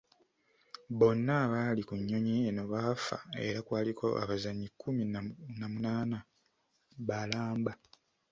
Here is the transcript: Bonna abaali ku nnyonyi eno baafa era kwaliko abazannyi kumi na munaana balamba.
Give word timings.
Bonna 0.99 1.33
abaali 1.45 1.81
ku 1.87 1.93
nnyonyi 1.99 2.35
eno 2.49 2.63
baafa 2.71 3.17
era 3.47 3.59
kwaliko 3.67 4.05
abazannyi 4.23 4.67
kumi 4.81 5.03
na 5.59 5.67
munaana 5.73 6.17
balamba. 7.07 7.73